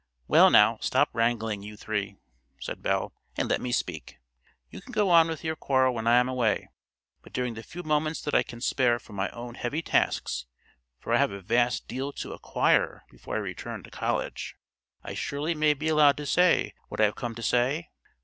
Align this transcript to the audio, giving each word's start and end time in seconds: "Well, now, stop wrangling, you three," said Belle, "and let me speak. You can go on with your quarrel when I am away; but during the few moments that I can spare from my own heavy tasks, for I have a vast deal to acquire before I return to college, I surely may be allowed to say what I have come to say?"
"Well, 0.27 0.49
now, 0.49 0.79
stop 0.81 1.09
wrangling, 1.13 1.61
you 1.61 1.77
three," 1.77 2.17
said 2.59 2.81
Belle, 2.81 3.13
"and 3.37 3.47
let 3.47 3.61
me 3.61 3.71
speak. 3.71 4.17
You 4.71 4.81
can 4.81 4.93
go 4.93 5.11
on 5.11 5.27
with 5.27 5.43
your 5.43 5.55
quarrel 5.55 5.93
when 5.93 6.07
I 6.07 6.17
am 6.17 6.27
away; 6.27 6.71
but 7.21 7.33
during 7.33 7.53
the 7.53 7.61
few 7.61 7.83
moments 7.83 8.19
that 8.23 8.33
I 8.33 8.41
can 8.41 8.61
spare 8.61 8.97
from 8.97 9.15
my 9.15 9.29
own 9.29 9.53
heavy 9.53 9.83
tasks, 9.83 10.47
for 10.97 11.13
I 11.13 11.17
have 11.17 11.29
a 11.29 11.39
vast 11.39 11.87
deal 11.87 12.11
to 12.13 12.33
acquire 12.33 13.03
before 13.11 13.35
I 13.35 13.41
return 13.41 13.83
to 13.83 13.91
college, 13.91 14.55
I 15.03 15.13
surely 15.13 15.53
may 15.53 15.75
be 15.75 15.87
allowed 15.89 16.17
to 16.17 16.25
say 16.25 16.73
what 16.87 16.99
I 16.99 17.03
have 17.03 17.13
come 17.15 17.35
to 17.35 17.43
say?" 17.43 17.91